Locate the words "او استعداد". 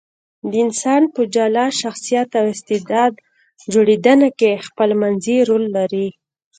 2.39-3.13